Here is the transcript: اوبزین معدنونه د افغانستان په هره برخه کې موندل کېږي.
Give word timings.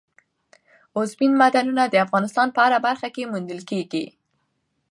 اوبزین 0.95 1.31
معدنونه 1.39 1.83
د 1.87 1.95
افغانستان 2.05 2.47
په 2.53 2.59
هره 2.65 2.79
برخه 2.87 3.07
کې 3.15 3.29
موندل 3.31 3.61
کېږي. 3.69 4.05